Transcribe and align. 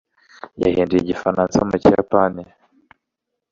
yahinduye 0.61 0.99
igifaransa 1.01 1.57
mu 1.69 1.75
kiyapani 1.81 2.43